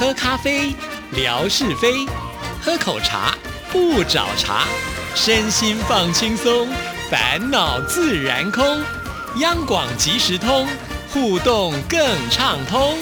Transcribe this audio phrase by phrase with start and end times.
[0.00, 0.74] 喝咖啡，
[1.14, 2.08] 聊是非；
[2.62, 3.36] 喝口茶，
[3.70, 4.64] 不找茬。
[5.14, 6.66] 身心放轻松，
[7.10, 8.64] 烦恼自然空。
[9.40, 10.66] 央广即时通，
[11.12, 12.00] 互动更
[12.30, 12.96] 畅通。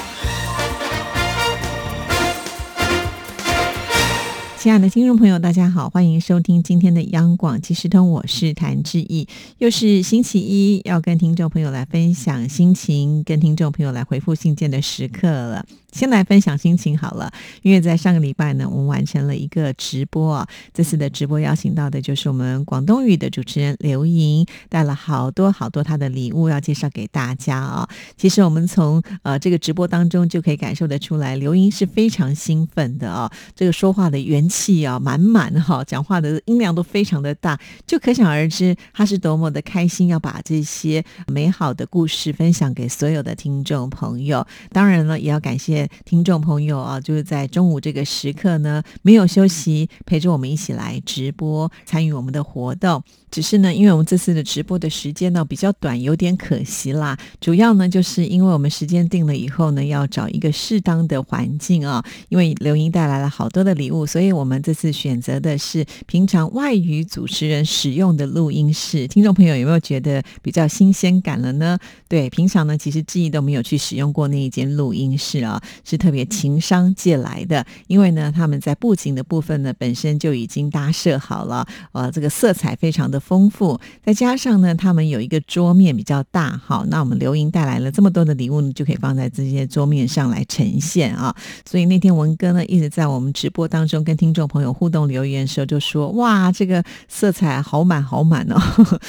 [4.59, 9.29] 亲爱的听众朋友，大家好，欢迎收听今天的央广即时通，我是谭志毅，
[9.59, 15.65] 又是星期一，要跟听众朋友来分享心情，跟听众朋友来回复信件的时刻了。
[15.93, 20.46] 先来分享心情好了，因为在上个礼拜呢，我们完成了一个直播啊。
[20.74, 27.88] 这次的直播邀请到的就是我们广东语的主持人刘莹，带了好多好多她的礼物要介绍给大家啊。
[28.19, 44.46] 其实我们从呃这个直播当中就可以感受得出来，刘莹是非常兴奋的啊，这个说话的元气啊满满哈，讲话的音量都非常的大，就可想而知她是多么的开心，要把这些美好的故事分享给所有的听众朋友。
[44.70, 45.77] 当然了，也要感谢。
[46.05, 53.02] 听众朋友啊，就是在中午这个时刻呢，没有休息，陪着我们一起来直播，参与我们的活动。
[53.30, 57.15] 只是呢，因为我们这次的直播的时间呢比较短，有点可惜啦。
[57.43, 62.02] 主要呢，就是因为我们时间定了以后呢，要找一个适当的环境啊。
[62.30, 69.06] 因为刘英带来了好多的礼物，所以我们这次选择的是平常外语主持人使用的录音室。
[69.06, 71.78] 听众朋友有没有觉得比较新鲜感了呢？
[72.09, 75.62] 对，平常呢，其实记忆都没有去使用过那一间录音室啊。
[75.84, 91.34] 是特别情商借来的，因为呢，他们在布景的部分呢，本身就已经搭设好了，呃，这个色彩非常的丰富，再加上呢，他们有一个桌面比较大，好，那我们刘莹带来了这么多的礼物呢，就可以放在这些桌面上来呈现啊。
[91.69, 98.59] 所以那天文哥呢，一直在我们直播当中跟听众朋友互动留言的时候，就说：“哇，这个色彩好满好满哦！”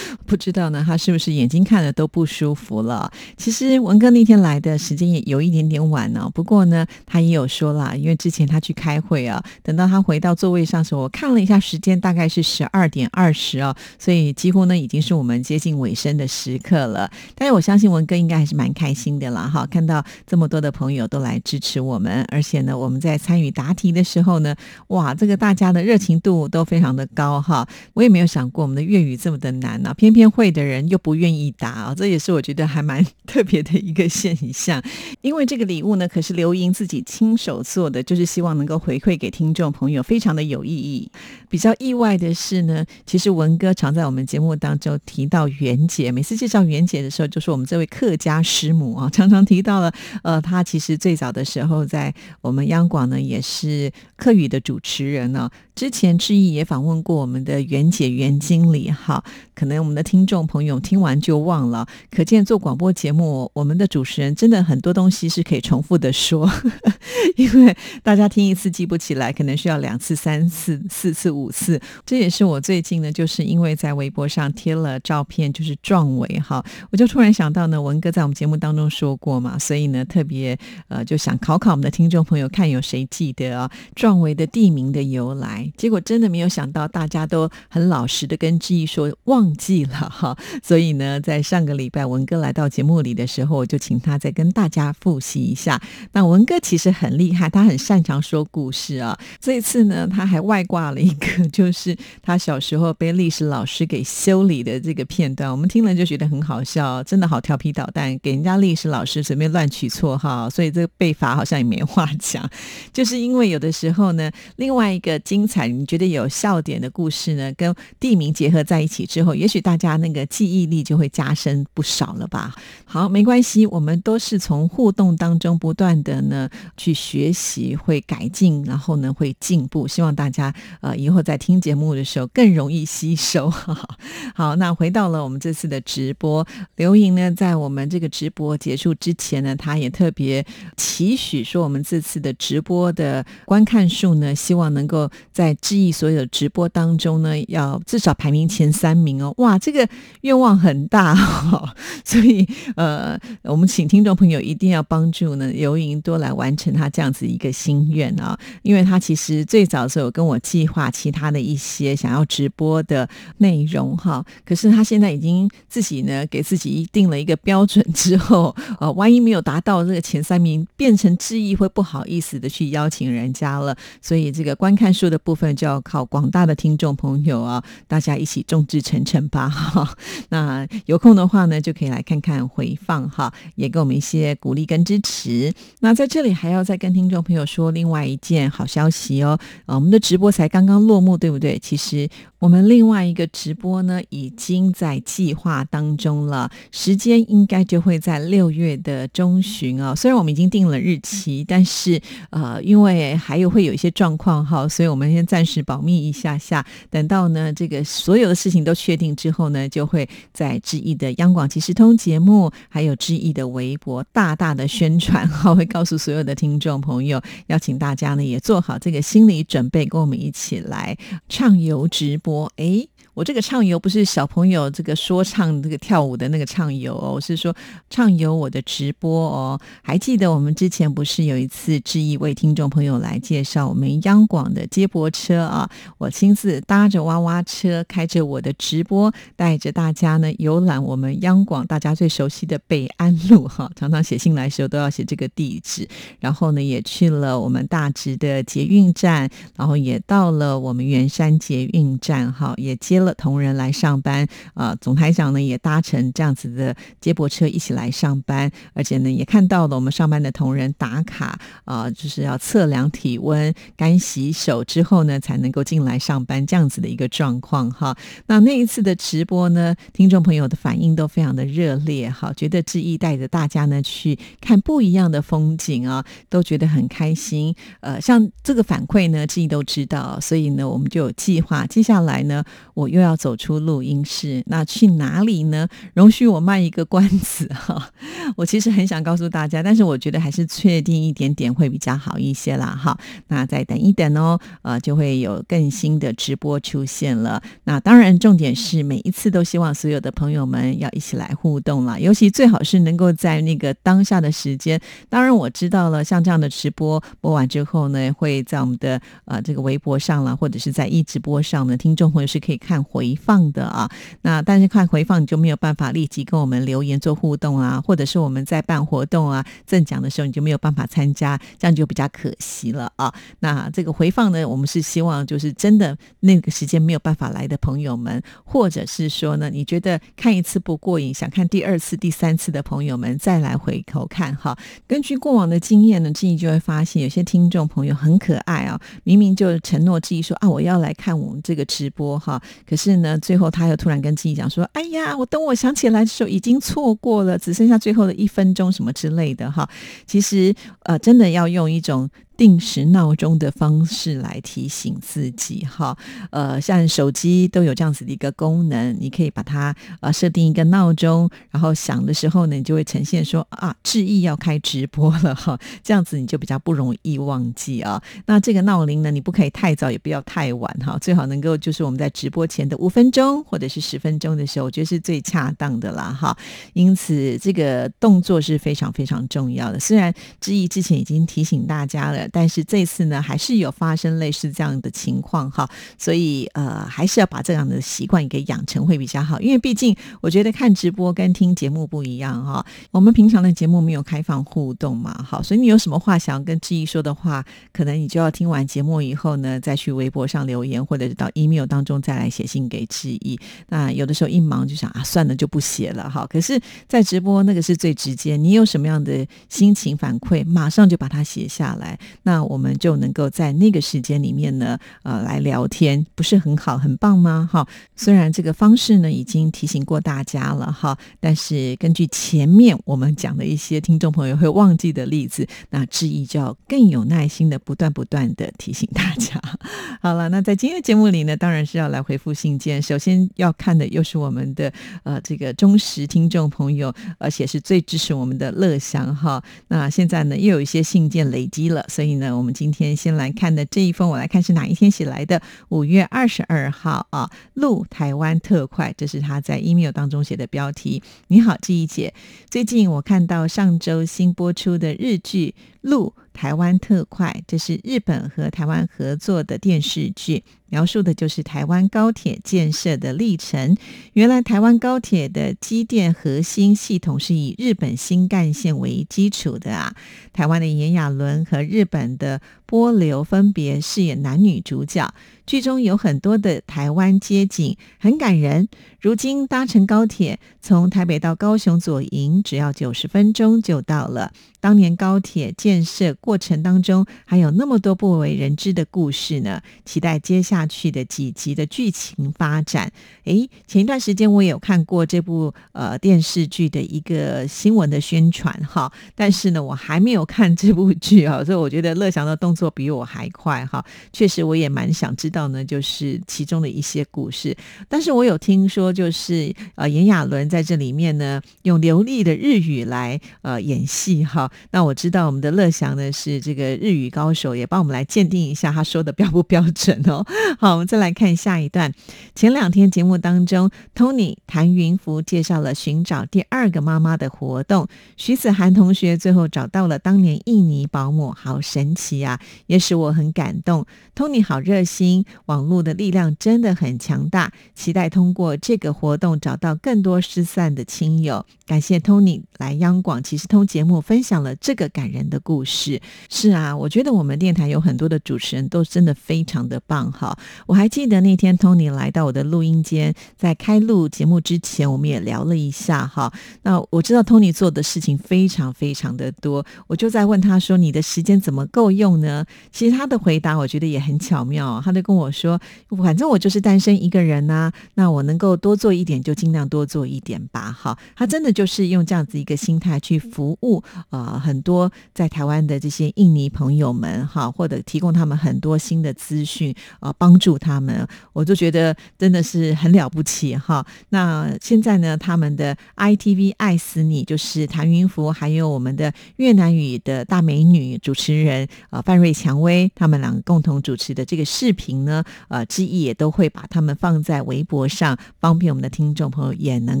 [0.26, 3.10] 不知道呢，他是不是眼睛看了都不舒服了？
[3.36, 6.66] 其实文哥那天来的时间也有一点点晚呢，不过。
[6.66, 17.10] 呢，他也有说了，因为之前他去开会啊，等到他回到座位上时候，我看了一下时间，大概是十二点二十哦，所以几乎呢已经是我们接近尾声的时刻了。
[17.34, 24.54] 但是我相信文哥应该还是蛮开心的啦，哈，看到这么多的朋友都来支持我们，而且呢，我们在参与答题的时候呢，
[24.88, 27.66] 哇，这个大家的热情度都非常的高哈。
[27.94, 34.82] 我也没有想过我们的粤语这么的难呢，偏偏会的人又不愿意答啊，这也是我觉得还蛮 特别的一个现象。
[35.20, 36.56] 因为这个礼物呢，可是刘。
[36.56, 41.10] 莹自己亲手做的，就是希望能够回馈给听众朋友，非常的有意义。
[41.50, 49.92] 比较意外的是呢，其实文哥常在我们节目当中提到袁姐，每次介绍袁姐的时候，就说我们这位客家师母啊，常常提到了。
[50.22, 55.50] 呃，她其实最早的时候在我们央广呢，也是客语的主持人呢。
[55.74, 59.22] 之前志毅也访问过我们的袁姐袁经理，哈，
[59.54, 61.86] 可能我们的听众朋友听完就忘了。
[62.10, 66.50] 可见做广播节目，我们的主持人真的很多东西是可以重复的说，
[67.36, 71.80] 因为大家听一次记不起来，可能需要两次、三次、四次、五次。
[72.04, 85.70] 这也是我最近呢，就是因为在微博上贴了照片，就是壮伟哈，我就突然想到呢，文哥在我们节目当中说过嘛，所以呢，特别呃就想考考我们的听众朋友，看有谁记得啊，壮伟的地名的由来。
[85.76, 95.80] 结果真的没有想到，大家都很老实的跟志毅说忘记了哈，所以呢，在上个礼拜文哥来到节目里的时候，我就请他再跟大家复习一下。
[96.16, 99.14] 那文哥其实很厉害，他很擅长说故事啊。
[99.38, 112.48] 这一次呢，他还外挂了一个，就是他小时候被历史老师给修理的这个片段，我们听了就觉得很好笑，真的好调皮捣蛋，给人家历史老师随便乱取绰号，所以这个被罚好像也没话讲。
[112.94, 115.68] 就是因为有的时候呢，另外一个精彩。
[115.68, 117.52] 你觉得有笑点的故事呢？
[117.58, 122.54] 跟地名结合在一起之后，也许大家那个记忆力就会加深不少了吧？
[122.86, 129.88] 好，没关系，我们都是从互动当中不断的呢去学习，会改进，然后呢会进步。
[129.88, 133.50] 希望大家呃以后在听节目的时候更容易吸收。
[134.34, 136.46] 好，那回到了我们这次的直播，
[136.76, 140.46] 刘莹呢在我们这个直播结束之前呢，他也特别
[140.76, 149.32] 期许说，我们这次的直播的观看数呢，希望能够在在志毅所有直播当中呢，要至少排名前三名哦！
[149.36, 149.88] 哇，这个
[150.22, 151.12] 愿望很大
[151.52, 151.68] 哦，
[152.04, 152.44] 所以
[152.74, 158.38] 呃，我们请听众朋友一定要帮助呢，刘莹多来完成他这样子一个心愿啊！
[158.62, 163.08] 因为他其实最早的时候有跟我计划其他的一些想要直播的
[163.38, 174.56] 内容哈，可是他现在已经自己呢给自己定了一个标准之后，呃， 万一没有达到这个前三名，变成质疑会不好意思的去邀请人家了，所以这个。
[174.56, 179.94] 观看数的部分就要靠广大的听众朋友啊，大家一起众志成城吧哈。
[180.30, 185.52] 那有空的话呢，就可以来看看回放哈，也给我们一些鼓励跟支持。
[185.80, 191.58] 那在这里还要再跟听众朋友说另外一件好消息哦，啊，我们的直播才刚刚落幕，对不对？
[191.58, 192.08] 其实
[192.46, 199.92] 我们另外一个直播呢，已经在计划当中了，时间应该就会在六月的中旬啊。
[199.96, 202.00] 虽然我们已经定了日期，但是
[202.30, 206.64] 呃，因为还有会有一些状况哈，所以我们先暂时保密一下下。
[206.88, 220.96] 等到呢这个所有的事情都确定之后呢，就会在志毅的央广即时通节目，还有志毅的微博大大的宣传哈， 会告诉所有的听众朋友，邀请大家呢也做好这个心理准备，跟我们一起来
[221.28, 222.35] 畅游直播。
[222.56, 222.88] 诶。
[223.16, 227.56] 我这个畅游不是小朋友这个说唱、这个跳舞的那个畅游哦，我是说
[227.88, 229.58] 畅游我的直播哦。
[229.80, 235.66] 还记得我们之前不是有一次致意为听众朋友来介绍我们央广的接驳车啊？
[235.96, 243.70] 我亲自搭着娃娃车，开着我的直播，带着大家呢游览我们央广大家最熟悉的北安路哈。
[243.74, 245.88] 常常写信来的时候都要写这个地址，
[246.20, 249.26] 然后呢也去了我们大直的捷运站，
[249.56, 253.05] 然后也到了我们圆山捷运站哈，也接了。
[253.14, 267.96] 同仁来上班啊，总台长呢也搭乘这样子的接驳车一起来上班，而且呢也看到了我们上班的同仁打卡啊，就是要测量体温、干洗手之后呢才能够进来上班这样子的一个状况哈。
[268.26, 277.54] 那那一次的直播呢，听众朋友的反应都非常的热烈哈，觉得志毅带着大家呢去看不一样的风景啊，都觉得很开心。
[277.80, 282.42] 呃，像这个反馈呢，志毅都知道，所以呢我们就有计划，接下来呢
[282.74, 282.88] 我。
[282.96, 285.68] 又要走出录音室，那去哪里呢？
[285.92, 287.90] 容许我卖一个关子哈，
[288.36, 292.98] 我其实很想告诉大家，但是我觉得还是确定一点点会比较好一些啦哈。
[293.28, 297.42] 那再等一等哦，呃，就会有更新的直播出现了。
[297.64, 304.80] 那当然，重点是每一次都希望所有的朋友们要一起来互动了，尤其最好是能够在那个当下的时间。
[305.10, 312.85] 当然，我知道了，像这样的直播播完之后呢，会在我们的呃这个微博上了，或者是在一直播上呢，听众朋友是可以看。
[312.88, 313.90] 回放的啊，
[314.22, 323.12] 那但是看回放你就没有办法立即跟我们留言做互动啊，或者是我们在办活动啊赠奖的时候你就没有办法参加，这样就比较可惜了啊。
[323.40, 334.56] 那这个回放呢，我们是希望就是真的那个时间没有办法来的朋友们，或者是说呢，你觉得看一次不过瘾，想看第二次、第三次的朋友们再来回头看哈。
[334.86, 342.40] 根据过往的经验呢，静怡就会发现有些听众朋友很可爱啊，明明就承诺自己说啊，我要来看我们这个直播哈。
[342.76, 349.68] 是呢，最后他又突然跟自己讲说：“哎呀，我等我想起来的时候，已经错过了，只剩下最后的一分钟什么之类的哈。”
[350.06, 352.08] 其实，呃，真的要用一种。
[352.36, 355.96] 定时闹钟的方式来提醒自己，哈，
[356.30, 368.02] 呃，像手机都有这样子的一个功能，你可以把它呃设定一个闹钟，然后响的时候呢，你就会呈现说啊，致意要开直播了，哈，这样子你就比较不容易忘记啊。
[368.26, 376.36] 那这个闹铃呢，你不可以太早，也不要太晚，哈，最好能够就是我们在直播前的五分钟或者是十分钟的时候，我觉得是最恰当的啦，哈。
[376.74, 379.80] 因此这个动作是非常非常重要的。
[379.80, 382.25] 虽然致意之前已经提醒大家了。
[382.32, 385.68] 但是这次呢，还是有发生类似这样的情况哈，
[385.98, 389.40] 所以呃，还是要把这样的习惯给养成会比较好。
[389.40, 403.38] 因为毕竟我觉得看直播跟听节目不一样哈，我们平常的节目没有开放互动嘛，好，所以你有什么话想要跟志毅说的话，可能你就要听完节目以后呢，再去微博上留言，或者是到 email 当中再来写信给志毅。
[403.68, 406.26] 那有的时候一忙就想啊，算了就不写了哈。
[406.28, 411.98] 可是，在直播那个是最直接，你有什么样的心情反馈，马上就把它写下来。
[412.22, 417.48] 那我们就能够在那个时间里面呢，呃，来聊天，不是很好，很棒吗？
[417.52, 429.40] 哈，虽然这个方式呢已经提醒过大家了哈，但是根据前面我们讲的一些听众朋友会忘记的例子，那志毅就要更有耐心的不断不断的提醒大家。
[430.00, 439.42] 好了，那在今天的节目里呢，当然是要来回复信件，首先要看的又是我们的呃这个忠实听众朋友，而且是最支持我们的乐祥哈。
[439.68, 442.05] 那现在呢又有一些信件累积了，所以。
[442.14, 445.42] 那我们今天先来看的这一封，我来看是哪一天写来的？
[445.68, 451.02] 五月二十二号啊，鹿台湾特快，这是他在 email 当中写的标题。
[451.28, 452.14] 你好，记忆姐，
[452.48, 455.54] 最近我看到上周新播出的日剧
[455.86, 460.42] 《路台湾特快》，这是日本和台湾合作的电视剧。
[460.68, 463.76] 描述的就是台湾高铁建设的历程。
[464.14, 469.94] 原来台湾高铁的机电核心系统是以日本新干线为基础的啊。
[470.32, 475.14] 台湾的炎亚纶和日本的波流分别饰演男女主角。
[475.46, 478.68] 剧中有很多的台湾街景，很感人。
[479.00, 484.32] 如今搭乘高铁从台北到高雄左营，只要九十分钟就到了。
[484.58, 489.60] 当年高铁建设过程当中，还有那么多不为人知的故事呢。
[489.84, 492.90] 期待接下去的几集的剧情发展。
[493.26, 503.84] 诶，前一段时间我也有看过这部呃电视剧的一个新闻的宣传哈，但是呢，我还没有看这部剧啊，所以我觉得乐祥的动作比我还快哈。
[504.12, 507.54] 确实，我也蛮想知道呢，就是其中的一些故事。
[507.88, 514.50] 但是我有听说，就是呃炎亚纶在这里面呢，用流利的日语来呃演戏哈。
[514.70, 520.24] 那我知道我们的乐祥呢是这个日语高手，也帮我们来鉴定一下他说的标不标准哦。
[520.58, 521.92] 好，我们再来看下一段。
[522.34, 527.86] 前两天节目当中，Tony 谭云福介绍了寻找第二个妈妈的活动，
[528.16, 533.84] 徐子涵同学最后找到了当年印尼保姆，好神奇啊，也使我很感动。
[534.14, 541.44] Tony 好热心，网络的力量真的很强大，期待通过这个活动找到更多失散的亲友。
[541.66, 544.36] 感谢 Tony 来央广其实通节目分享。
[544.36, 550.38] 了这个感人的故事是啊，我觉得我们电台有很多的主持人都真的非常的棒哈。
[550.66, 556.30] 我还记得那天 Tony 来到我的录音间，在开录节目之前，我们也聊了一下哈。
[556.62, 562.35] 那我知道 Tony 做的事情非常非常的多，我就在问他说：“你的时间怎么够用呢？”
[562.72, 565.60] 其实他的回答我觉得也很巧妙，他就跟我说
[566.02, 574.40] ：“反正我就是单身一个人呐，那我能够多做一点就尽量多做一点吧。”哈，他真的就是用这样子一个心态去服务啊。
[574.44, 583.84] 很多在台湾的这些印尼朋友们，哈，或者提供他们很多新的资讯，啊，帮助他们，我就觉得真的是很了不起，哈。
[584.10, 600.00] 那现在呢，他们的 ITV 爱死你，就是谭云福，还有我们的越南语的大美女主持人啊范瑞蔷薇，他们两个共同主持的这个视频呢，呃，之一也都会把他们放在微博上，方便我们的听众朋友也能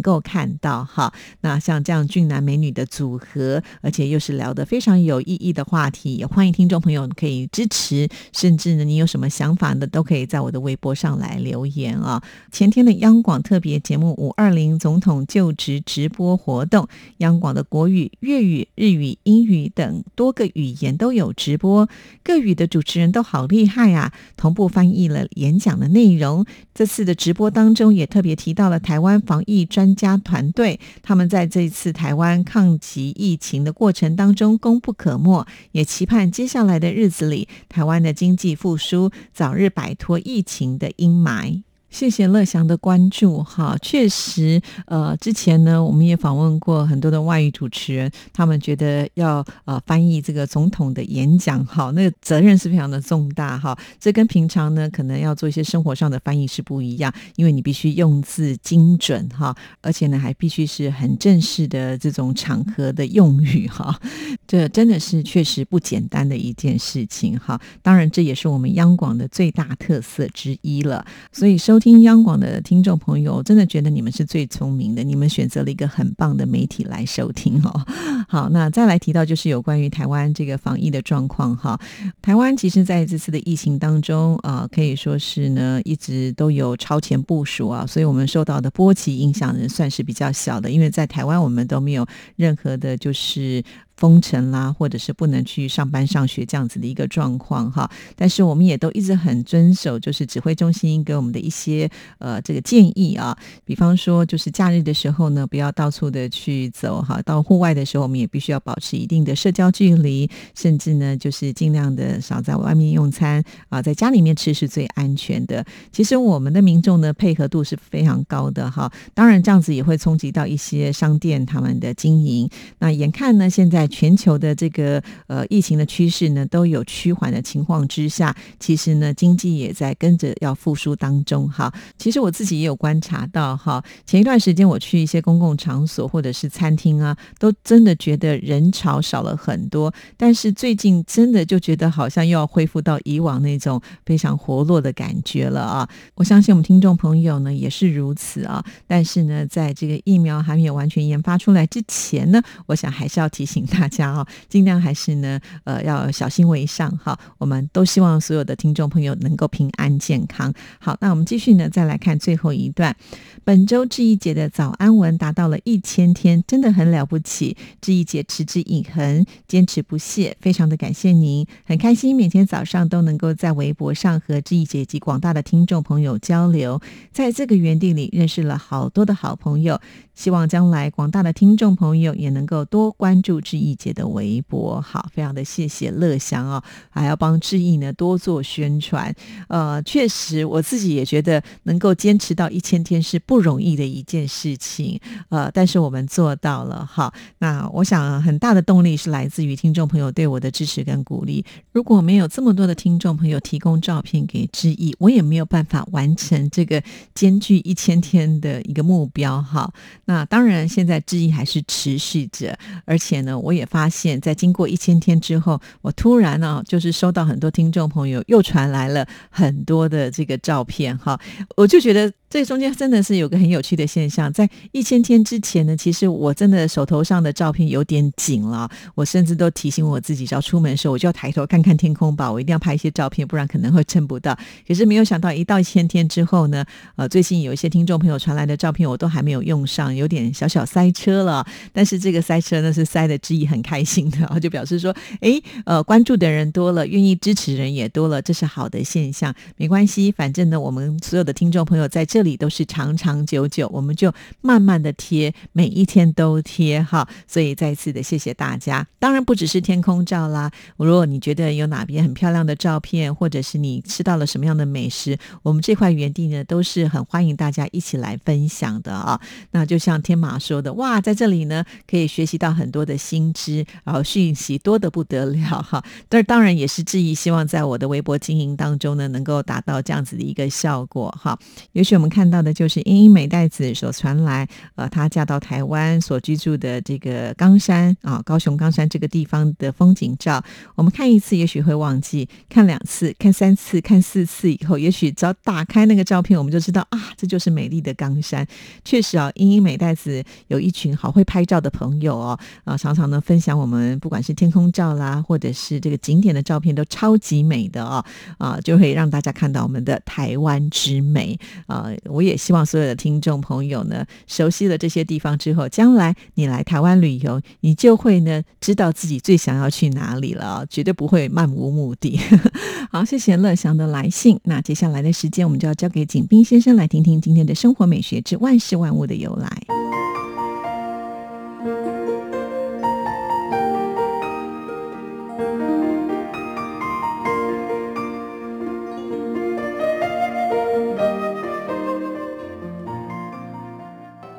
[0.00, 1.12] 够看到，哈。
[1.40, 4.36] 那像这样俊男美女的组合，而且又是。
[4.36, 12.22] 聊得非常有意义的话题，也欢迎听众朋友可以支持，甚至呢，你有什么想法的，都可以在我的微博上来留言啊。
[12.52, 16.86] 前天的央广特别节目五二零总统就职直播活动，
[17.18, 21.88] 央广的国语、粤语、日语、英语等多个语言都有直播，
[22.26, 26.44] 各语的主持人都好厉害啊，同步翻译了演讲的内容。
[26.74, 34.16] 这次的直播当中，也特别提到了台湾防疫专家团队，他们在这次台湾抗击疫情的过程。
[34.16, 41.65] 当中功不可没，也期盼接下来的日子里，台湾的经济复苏早日摆脱疫情的阴霾。
[41.96, 63.98] 谢谢乐祥的关注哈，确实，呃，之前呢，我们也访问过很多的外语主持人，他们觉得要呃翻译这个总统的演讲，哈，那个责任是非常的重大哈，这跟平常呢可能要做一些生活上的翻译是不一样，因为你必须用字精准哈，而且呢还必须是很正式的这种场合的用语哈，
[64.46, 71.80] 这真的是确实不简单的一件事情哈，当然这也是我们央广的最大特色之一了，所以收。
[71.86, 77.86] 听央广的听众朋友，真的觉得你们是最聪明的，你们选择了一个很棒的媒体来收听哦。
[78.28, 81.80] 好，那再来提到就是有关于台湾这个防疫的状况哈。
[82.20, 93.62] 台湾其实在这次的疫情当中啊，可以说是呢一直都有超前部署啊，所以我们受到的波及影响呢算是比较小的，因为在台湾我们都没有任何的就是。
[93.96, 115.64] 封城啦，或者是不能去上班上学这样子的一个状况哈，但是我们也都一直很遵守，就是指挥中心给我们的一些呃这个建议啊，比方说就是假日的时候呢，不要到处的去走哈，到户外的时候我们也必须要保持一定的社交距离，甚至呢就是尽量的少在外面用餐啊，在家里面吃是最安全的。
[115.90, 122.46] 其实我们的民众呢配合度是非常高的哈，当然这样子也会冲击到一些商店他们的经营。
[122.78, 123.85] 那眼看呢现在。
[123.88, 131.72] 全球的这个呃疫情的趋势呢都有趋缓的情况之下，其实呢经济也在跟着要复苏当中哈。
[131.98, 139.92] 其实我自己也有观察到哈，前一段时间我去一些公共场所或者是餐厅啊，都真的觉得人潮少了很多。
[140.16, 145.88] 但是最近真的就觉得好像又要恢复到以往那种非常活络的感觉了啊！
[146.14, 148.64] 我相信我们听众朋友呢也是如此啊。
[148.86, 153.66] 但是呢，在这个疫苗还没有完全研发出来之前呢，我想还是要提醒。
[153.66, 157.18] 大大家哦，尽量还是呢，呃，要小心为上哈。
[157.36, 160.52] 我们都希望所有的听众朋友能够平安健康。
[160.78, 162.96] 好，那我们继续呢，再来看最后一段。
[163.44, 167.54] 本周志毅姐的早安文达到了一千天，真的很了不起。
[167.82, 176.80] 志毅姐持之以恒，坚持不懈，非常的感谢您，很开心每天早上都能够在微博上和志毅姐及广大的听众朋友交流，
[177.12, 179.78] 在这个园地里认识了好多的好朋友。
[180.16, 184.80] 希望将来广大的听众朋友也能够多关注志毅姐的微博。
[184.80, 189.14] 好，非常的谢谢乐祥哦，还要帮志毅呢多做宣传。
[189.48, 194.98] 呃，确实我自己也觉得能够坚持到一千天是不容易的一件事情。
[195.28, 196.84] 呃，但是我们做到了。
[196.90, 201.44] 好，那我想很大的动力是来自于听众朋友对我的支持跟鼓励。
[201.72, 206.82] 如果没有这么多的听众朋友提供照片给志毅，我也没有办法完成这个
[207.14, 209.42] 艰巨一千天的一个目标。
[209.42, 209.70] 哈。
[210.06, 221.20] 那当然，现在质疑还是持续着，而且呢，我也发现，在经过一千天之后，我突然呢，就是收到很多听众朋友又传来了很多的这个照片，哈，
[221.56, 222.10] 我就觉得。
[222.28, 234.36] 这中间真的是有个很有趣的现象，在一千天之前呢，其实我真的手头上的照片有点紧了，我甚至都提醒我自己，只要出门的时候，我就要抬头看看天空吧，我一定要拍一些照片，不然可能会撑不到。
[234.66, 236.64] 可是没有想到，一到一千天之后呢，
[236.96, 241.46] 呃，最近有一些听众朋友传来的照片，我都还没有用上，有点小小塞车了。
[241.72, 249.32] 但是这个塞车呢，是塞的之意很开心的，就表示说，哎，呃，关注的人多了，愿意支持人也多了，这是好的现象。
[249.56, 252.04] 没关系，反正呢，我们所有的听众朋友在。
[252.16, 257.06] 这里都是长长久久，我们就慢慢的贴，每一天都贴哈。
[257.26, 258.86] 所以再次的谢谢大家。
[258.98, 269.20] 当然不只是天空照啦，如果你觉得有哪边很漂亮的照片，或者是你吃到了什么样的美食，我们这块园地呢都是很欢迎大家一起来分享的啊。
[269.50, 275.84] 那就像天马说的，哇，在这里呢可以学习到很多的新知，然后讯息多得不得了哈。
[276.08, 281.38] 但当然也是质疑，希望在我的微博经营当中呢，能够达到这样子的一个效果哈。
[281.72, 282.05] 也许我们。
[282.08, 290.42] 看到的就是英英美代子所传来，呃，她嫁到台湾所居住的这个冈山啊，高雄冈山这个地方的风景照。
[290.74, 298.46] 我们看一次，也许会忘记；看两次、看三次、看四次以后，也许只要打开那个照片，我们就知道啊，这就是美丽的冈山。
[298.84, 308.04] 确实啊，英英美代子有一群好会拍照的朋友哦，啊，常常呢分享我们不管是天空照啦，或者是这个景点的照片，都超级美的哦，
[308.38, 311.90] 啊，就会让大家看到我们的台湾之美啊。
[312.04, 322.18] 我也希望所有的听众朋友呢，熟悉了这些地方之后，将来你来台湾旅游，你就会呢知道自己最想要去哪里了，绝对不会漫无目的。
[322.90, 324.38] 好，谢谢乐祥的来信。
[324.44, 329.62] 那接下来的时间，我们就要交给景斌先生来听听今天的生活美学之万事万物的由来。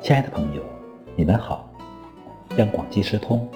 [0.08, 0.62] 亲爱的朋友，
[1.16, 1.68] 你们好！
[2.56, 3.46] 央广即时通，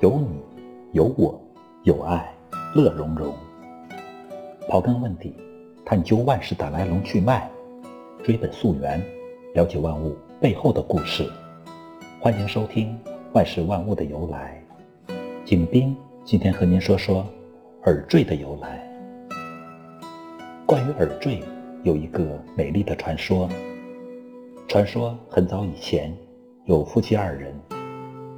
[0.00, 0.42] 有你，
[0.90, 1.40] 有我，
[1.84, 2.28] 有爱，
[2.74, 3.32] 乐融融。
[4.68, 5.32] 刨根问底，
[5.84, 7.48] 探究万事的来龙去脉，
[8.24, 9.00] 追本溯源，
[9.54, 11.30] 了解万物背后的故事。
[12.18, 12.98] 欢迎收听
[13.32, 14.60] 《万事万物的由来》。
[15.44, 17.24] 景斌今天和您说说
[17.84, 18.84] 耳坠的由来。
[20.66, 21.44] 关于耳坠，
[21.84, 23.48] 有一个美丽的传说。
[24.72, 26.16] 传说很早以前，
[26.64, 27.54] 有夫妻二人，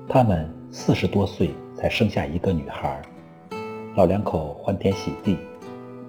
[0.08, 3.00] 他们四十多岁才生下一个女孩。
[3.94, 5.38] 老两口欢天喜地，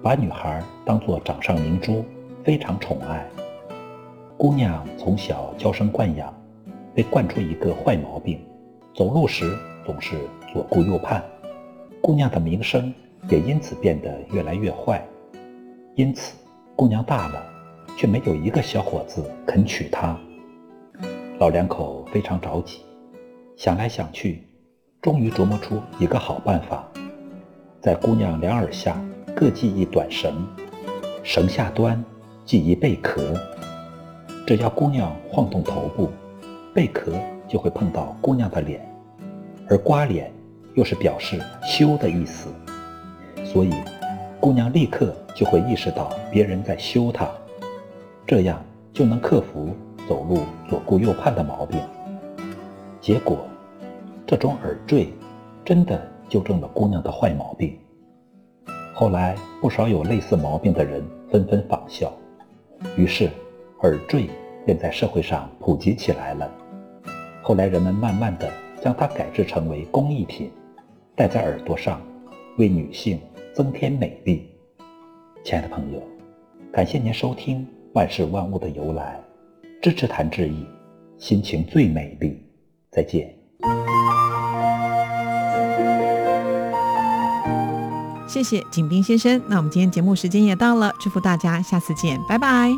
[0.02, 2.04] 把女孩当作掌上明珠，
[2.42, 3.24] 非常宠爱。
[4.36, 6.34] 姑娘从小娇生惯养，
[6.92, 8.40] 被惯出一个坏毛病，
[8.96, 10.18] 走路时总是
[10.52, 11.22] 左顾右盼。
[12.00, 12.92] 姑娘的名声
[13.28, 15.00] 也因此变得越来越坏。
[15.94, 16.36] 因此，
[16.74, 17.55] 姑娘大了。
[17.96, 20.16] 却没有一个小伙子肯娶她。
[21.38, 22.82] 老两口非常着急，
[23.56, 24.46] 想来想去，
[25.00, 26.86] 终于琢磨出一个好办法，
[27.80, 29.00] 在姑娘两耳下
[29.34, 30.46] 各系一短绳，
[31.22, 32.02] 绳下端
[32.44, 33.34] 系一贝壳，
[34.46, 36.10] 只要姑娘晃动头部，
[36.74, 37.12] 贝壳
[37.48, 38.80] 就会碰到姑娘的脸，
[39.68, 40.32] 而刮脸
[40.74, 42.48] 又是表示羞的意思，
[43.44, 43.70] 所以
[44.40, 47.30] 姑娘立刻就会意识到别人在羞她。
[48.26, 48.60] 这样
[48.92, 49.70] 就能克服
[50.08, 51.80] 走路左顾右盼的毛病。
[53.00, 53.46] 结果，
[54.26, 55.12] 这种耳坠
[55.64, 57.78] 真的纠正了姑娘的坏毛病。
[58.92, 62.12] 后来，不少有类似毛病的人纷纷仿效，
[62.96, 63.30] 于是
[63.82, 64.28] 耳坠
[64.64, 66.50] 便在社会上普及起来了。
[67.42, 70.50] 后来，人们慢慢的将它改制成为工艺品，
[71.14, 72.00] 戴在耳朵上，
[72.58, 73.20] 为女性
[73.54, 74.50] 增添美丽。
[75.44, 76.02] 亲爱的朋友，
[76.72, 77.64] 感谢您收听
[77.96, 79.18] 万事万物的由来，
[79.80, 80.66] 支持谭志毅，
[81.16, 82.38] 心情最美丽。
[82.92, 83.34] 再见。
[88.28, 89.40] 谢谢景斌先生。
[89.48, 92.70] 那我们今天节目时间也到了，祝福大家下次见，拜拜。